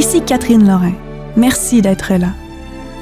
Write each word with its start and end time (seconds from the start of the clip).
Ici 0.00 0.22
Catherine 0.22 0.66
Lorrain. 0.66 0.94
Merci 1.36 1.82
d'être 1.82 2.14
là. 2.14 2.28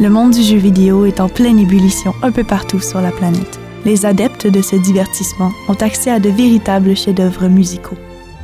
Le 0.00 0.10
monde 0.10 0.32
du 0.32 0.42
jeu 0.42 0.56
vidéo 0.56 1.04
est 1.04 1.20
en 1.20 1.28
pleine 1.28 1.60
ébullition 1.60 2.12
un 2.24 2.32
peu 2.32 2.42
partout 2.42 2.80
sur 2.80 3.00
la 3.00 3.12
planète. 3.12 3.60
Les 3.84 4.04
adeptes 4.04 4.48
de 4.48 4.60
ce 4.60 4.74
divertissement 4.74 5.52
ont 5.68 5.74
accès 5.74 6.10
à 6.10 6.18
de 6.18 6.28
véritables 6.28 6.96
chefs-d'œuvre 6.96 7.46
musicaux. 7.46 7.96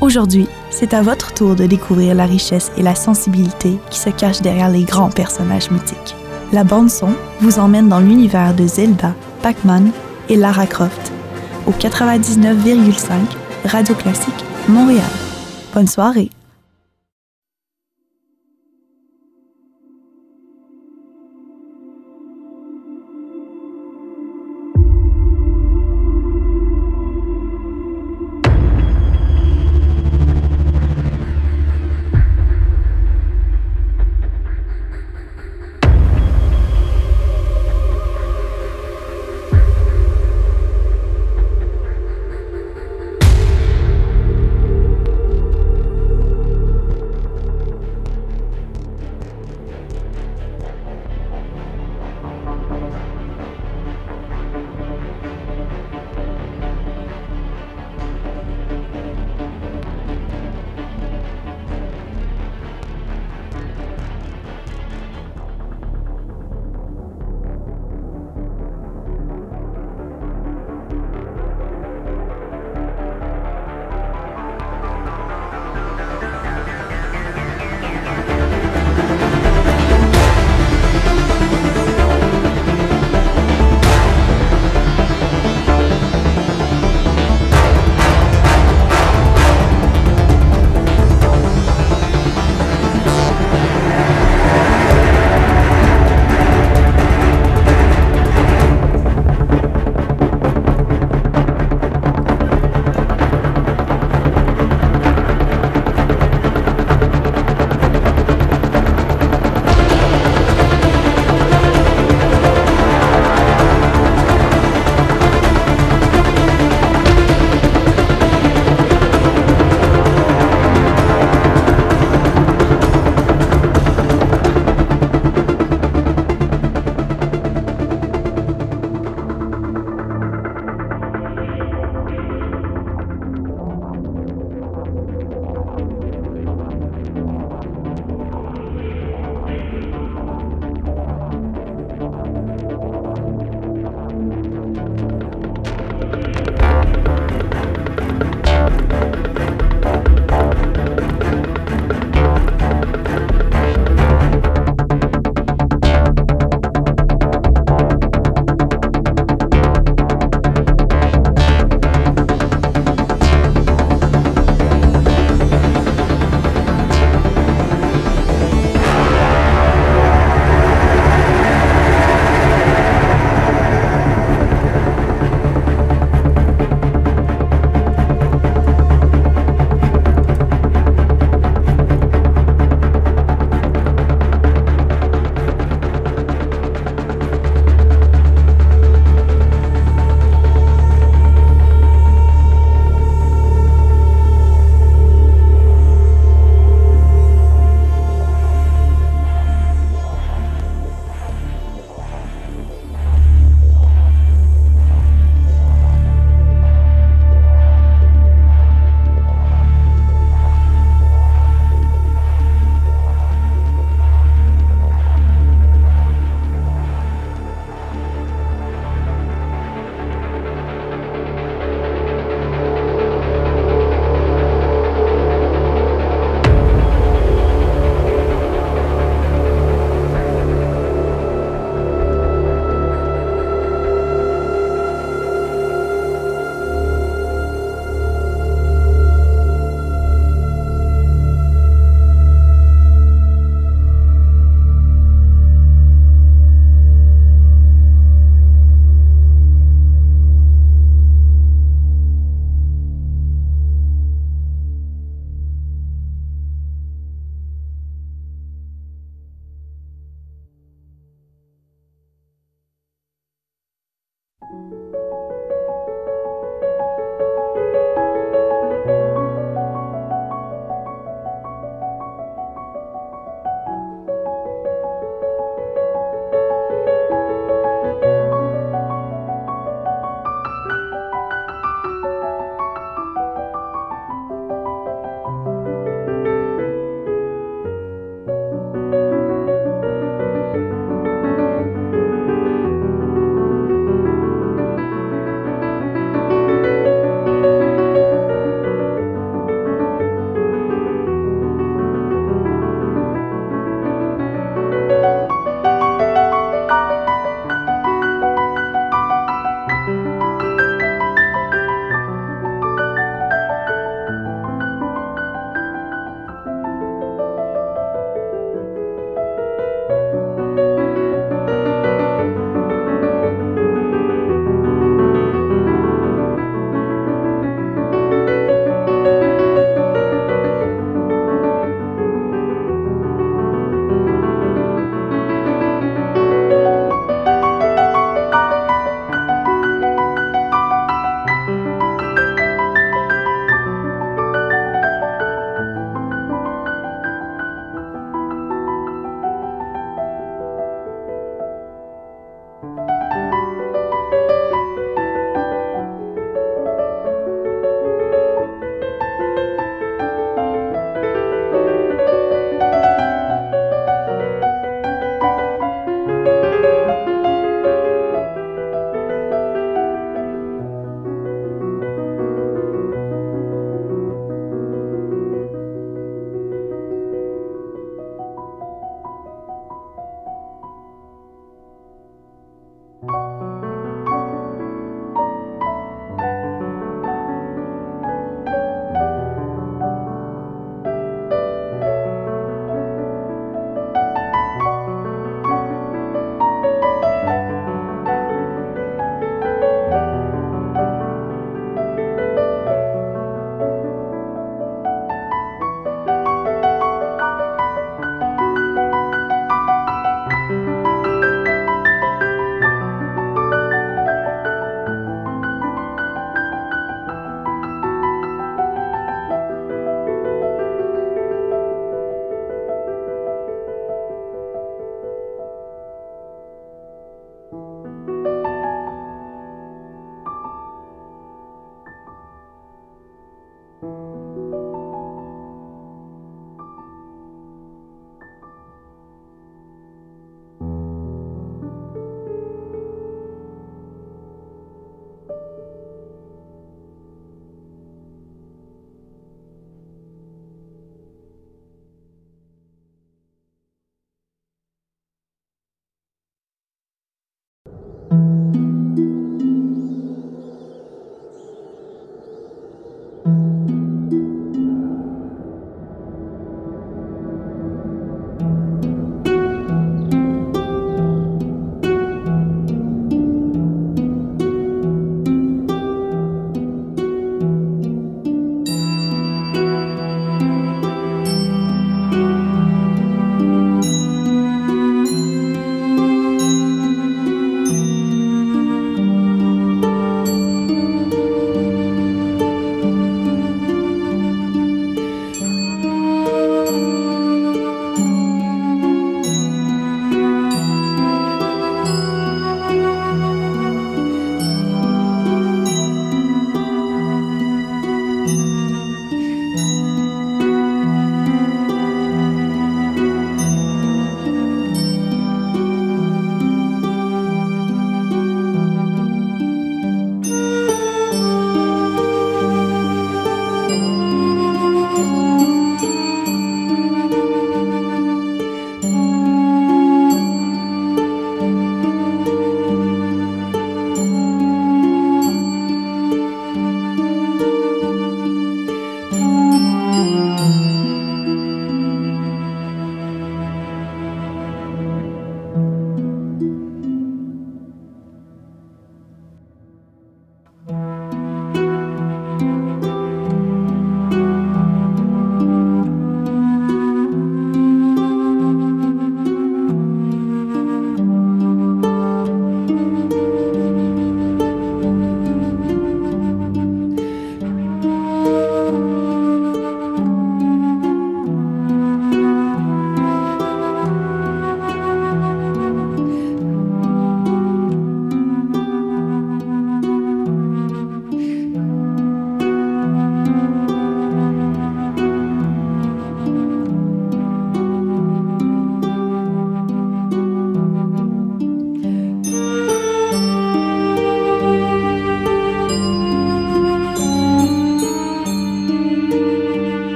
Aujourd'hui, 0.00 0.48
c'est 0.70 0.94
à 0.94 1.00
votre 1.00 1.32
tour 1.32 1.54
de 1.54 1.64
découvrir 1.64 2.16
la 2.16 2.24
richesse 2.24 2.72
et 2.76 2.82
la 2.82 2.96
sensibilité 2.96 3.78
qui 3.88 4.00
se 4.00 4.10
cachent 4.10 4.42
derrière 4.42 4.68
les 4.68 4.82
grands 4.82 5.10
personnages 5.10 5.70
mythiques. 5.70 6.16
La 6.52 6.64
bande-son 6.64 7.14
vous 7.40 7.60
emmène 7.60 7.88
dans 7.88 8.00
l'univers 8.00 8.52
de 8.52 8.66
Zelda, 8.66 9.14
Pac-Man 9.44 9.92
et 10.28 10.34
Lara 10.34 10.66
Croft 10.66 11.12
au 11.68 11.70
99,5 11.70 13.12
Radio 13.66 13.94
Classique 13.94 14.44
Montréal. 14.68 15.04
Bonne 15.72 15.86
soirée! 15.86 16.30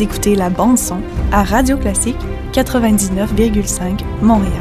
Écoutez 0.00 0.36
la 0.36 0.48
bande 0.48 0.78
son 0.78 0.98
à 1.32 1.42
Radio 1.42 1.76
Classique 1.76 2.18
99,5 2.52 4.00
Montréal. 4.22 4.52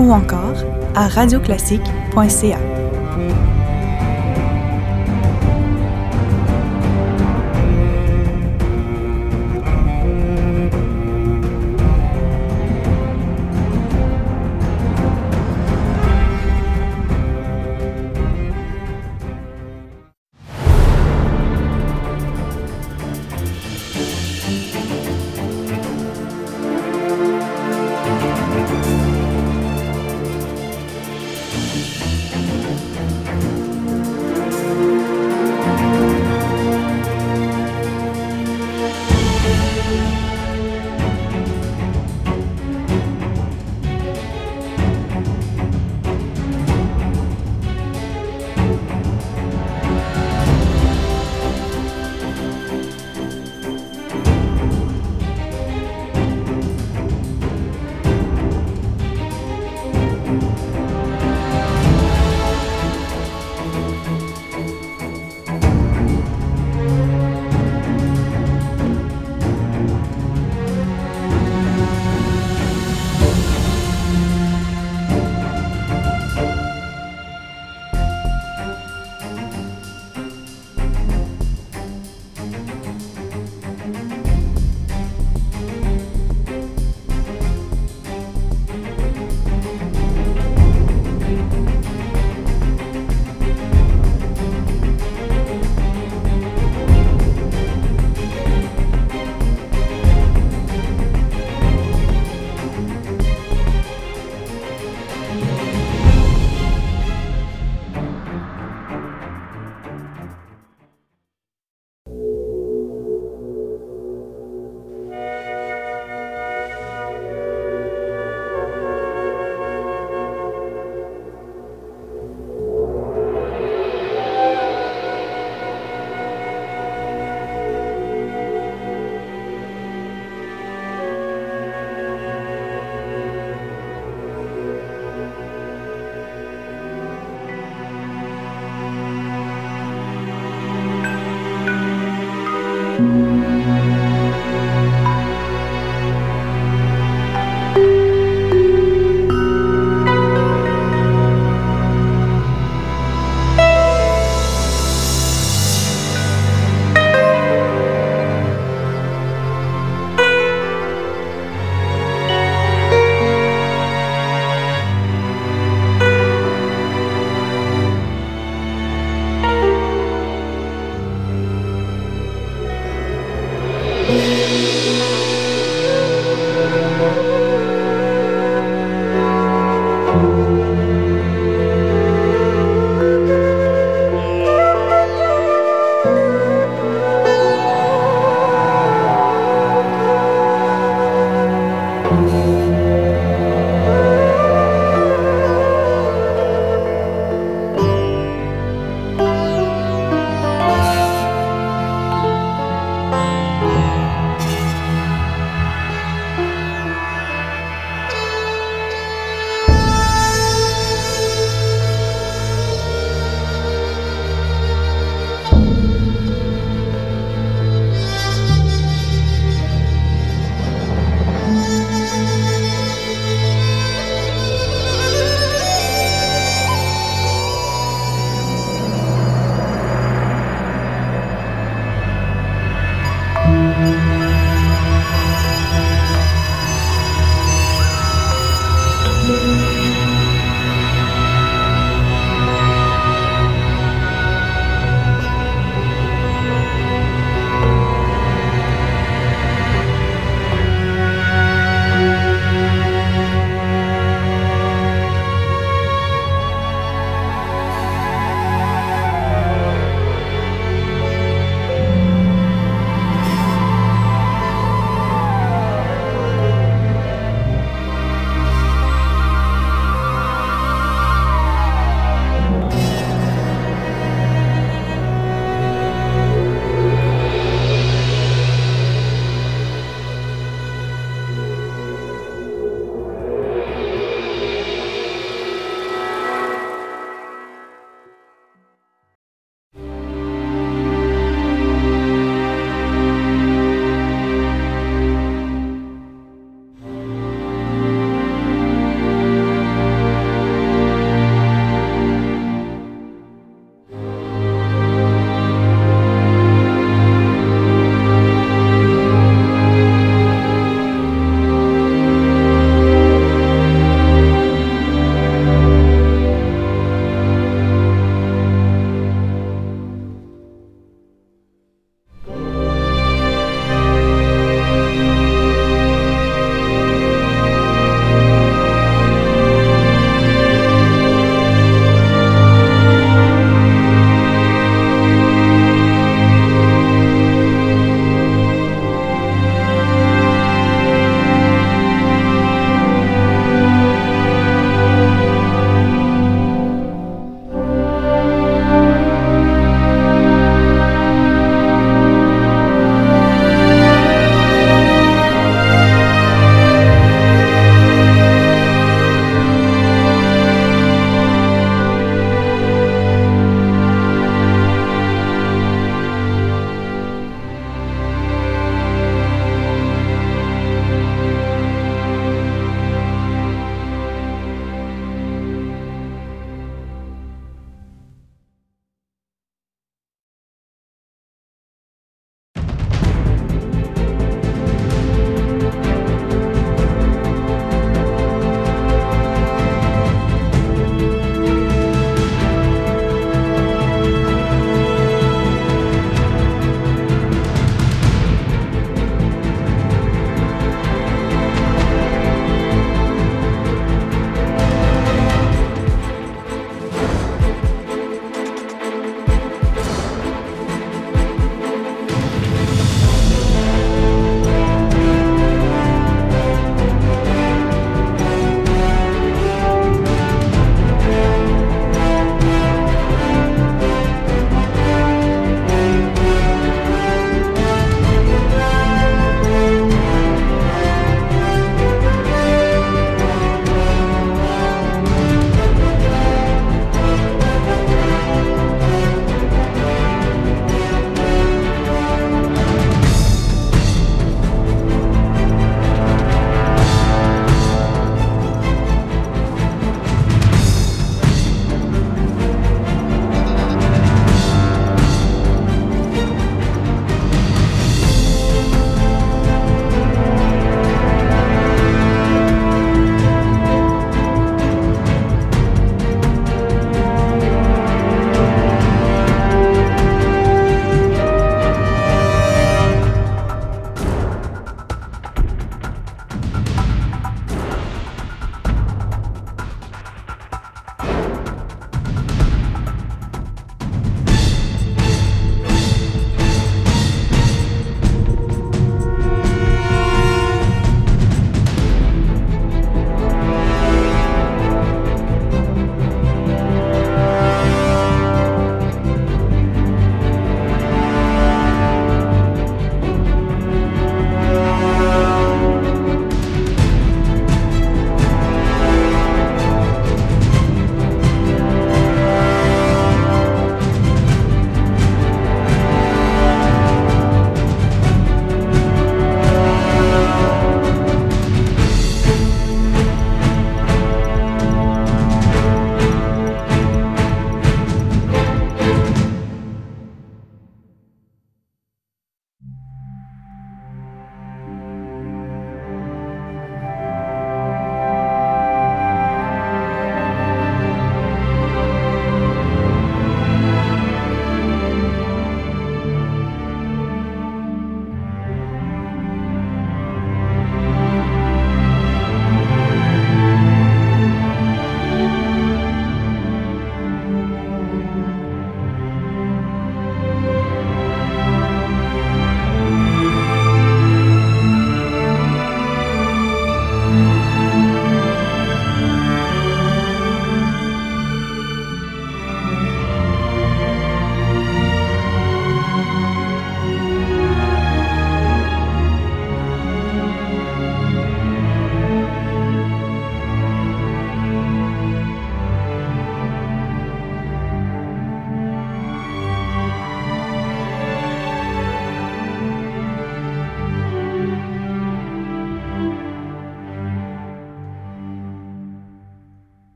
Ou 0.00 0.12
encore 0.12 0.64
à 0.96 1.06
radioclassique.ca. 1.06 2.71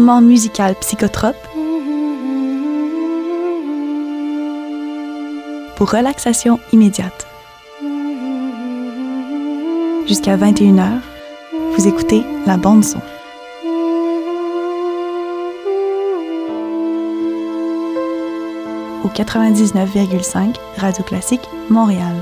moment 0.00 0.20
musical 0.20 0.76
psychotrope 0.76 1.34
pour 5.74 5.90
relaxation 5.90 6.60
immédiate. 6.72 7.26
Jusqu'à 10.06 10.36
21h, 10.36 11.00
vous 11.76 11.88
écoutez 11.88 12.22
la 12.46 12.56
bande 12.56 12.84
son. 12.84 13.00
Au 19.02 19.08
99,5 19.08 20.54
Radio 20.76 21.02
Classique 21.02 21.48
Montréal. 21.70 22.14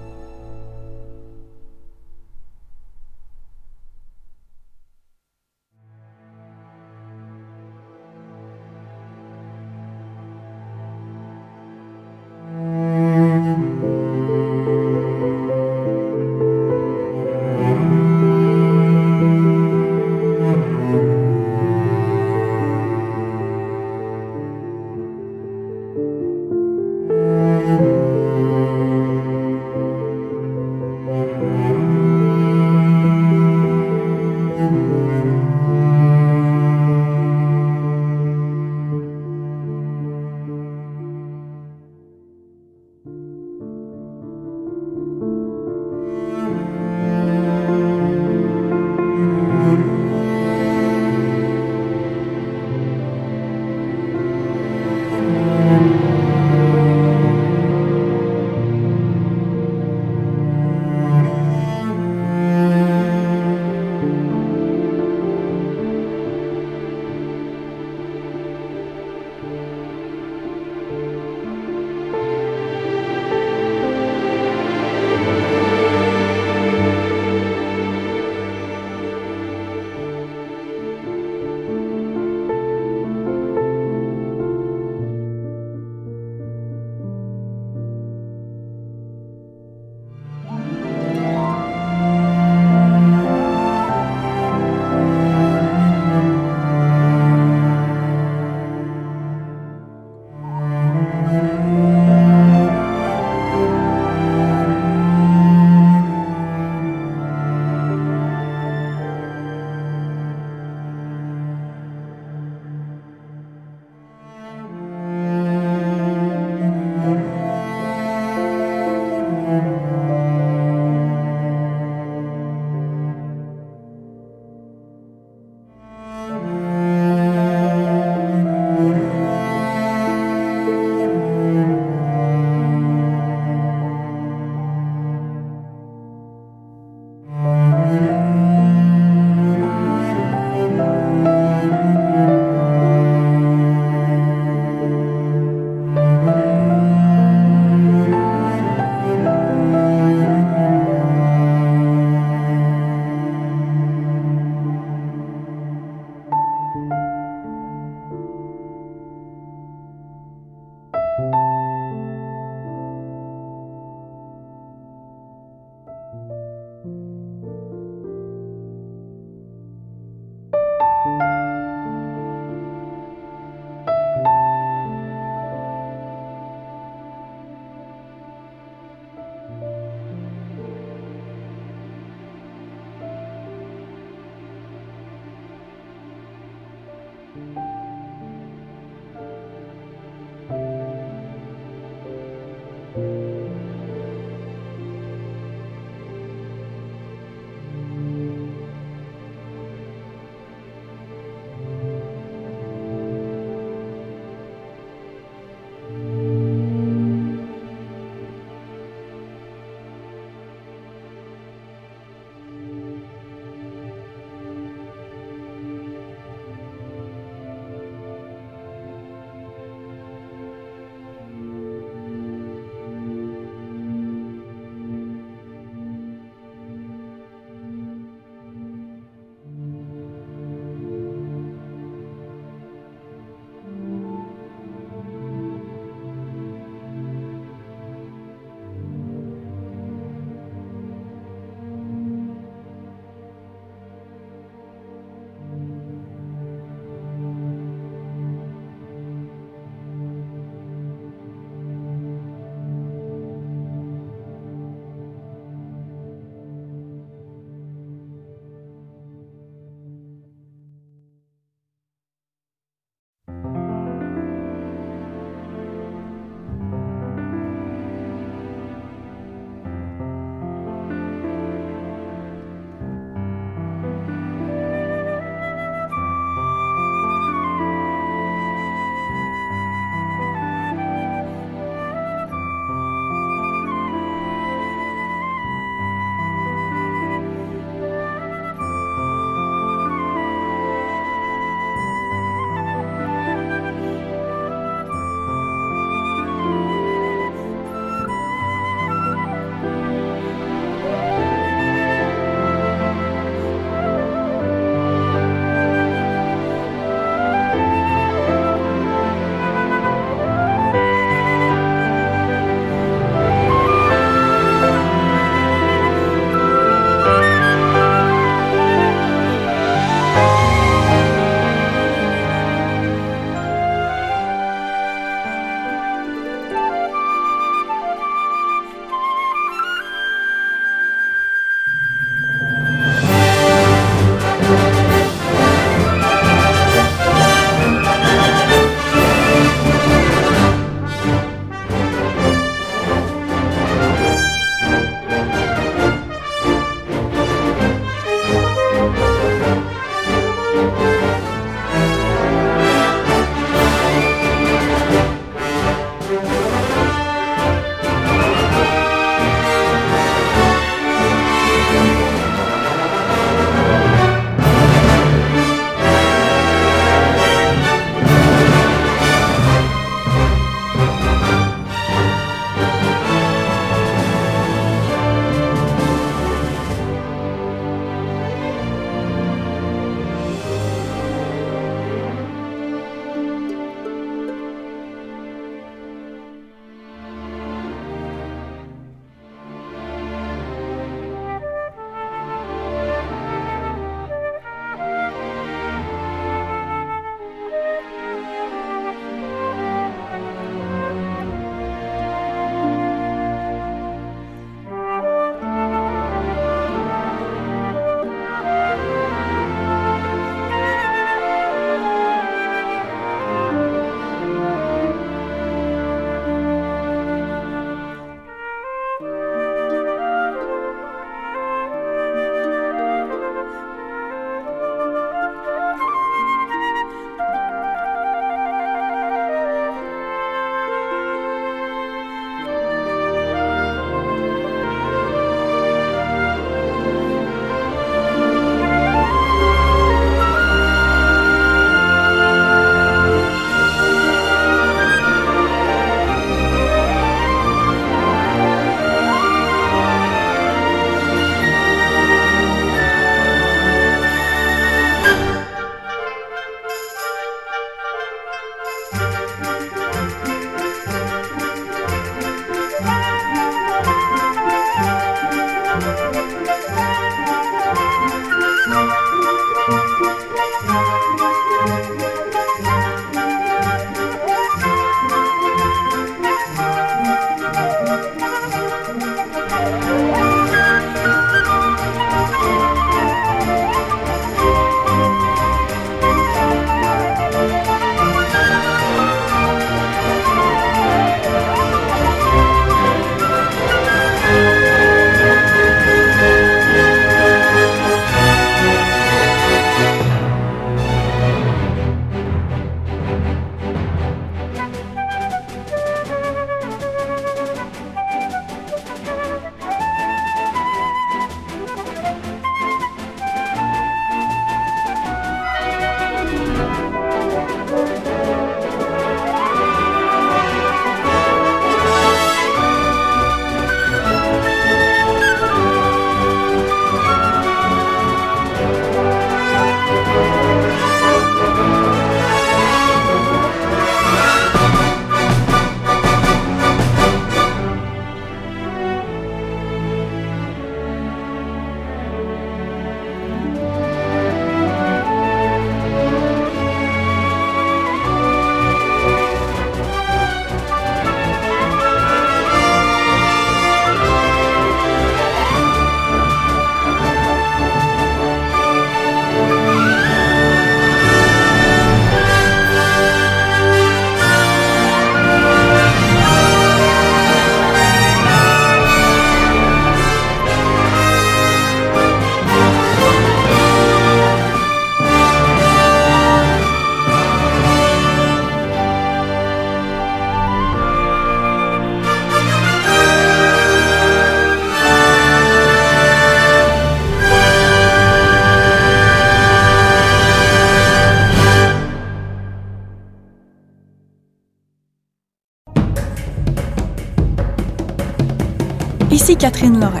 Catherine 599.36 599.80
Lorrain. 599.80 600.00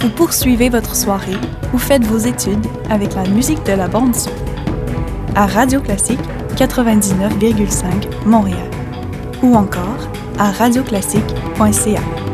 Vous 0.00 0.10
poursuivez 0.10 0.68
votre 0.68 0.96
soirée 0.96 1.36
ou 1.72 1.78
faites 1.78 2.04
vos 2.04 2.18
études 2.18 2.66
avec 2.88 3.14
la 3.14 3.24
musique 3.24 3.64
de 3.64 3.72
la 3.72 3.86
bande 3.86 4.14
son. 4.14 4.30
À 5.34 5.46
Radio 5.46 5.80
Classique 5.80 6.20
99,5 6.56 8.26
Montréal. 8.26 8.70
Ou 9.42 9.54
encore 9.54 10.08
à 10.38 10.50
radioclassique.ca. 10.50 12.29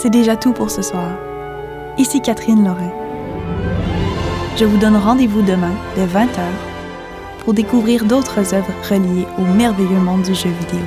c'est 0.00 0.10
déjà 0.10 0.36
tout 0.36 0.52
pour 0.52 0.70
ce 0.70 0.80
soir. 0.80 1.10
Ici 1.98 2.20
Catherine 2.20 2.64
Lorrain. 2.64 2.92
Je 4.56 4.64
vous 4.64 4.76
donne 4.76 4.96
rendez-vous 4.96 5.42
demain 5.42 5.74
dès 5.96 6.06
20h 6.06 6.38
pour 7.40 7.52
découvrir 7.52 8.04
d'autres 8.04 8.54
œuvres 8.54 8.72
reliées 8.88 9.26
au 9.38 9.42
merveilleux 9.42 9.98
monde 9.98 10.22
du 10.22 10.34
jeu 10.34 10.50
vidéo. 10.50 10.86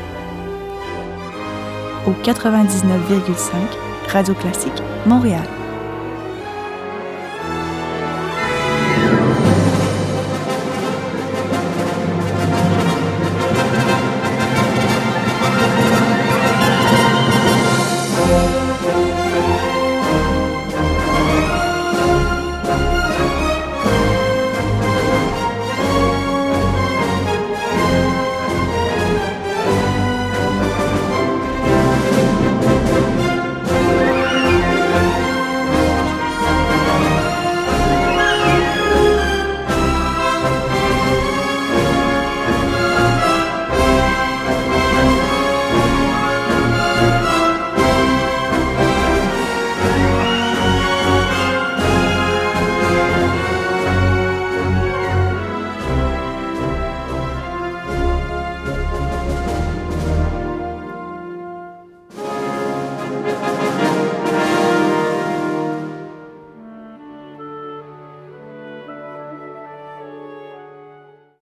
Au 2.07 2.11
99,5 2.23 3.51
Radio 4.07 4.33
Classique 4.33 4.81
Montréal. 5.05 5.60